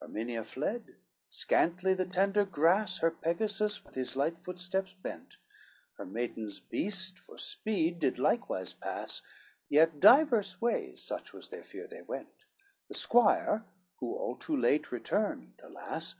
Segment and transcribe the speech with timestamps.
[0.00, 0.94] CXI Erminia fled,
[1.28, 5.36] scantly the tender grass Her Pegasus with his light footsteps bent,
[5.98, 9.20] Her maiden's beast for speed did likewise pass;
[9.68, 12.46] Yet divers ways, such was their fear, they went:
[12.88, 13.66] The squire
[13.98, 16.14] who all too late returned, alas.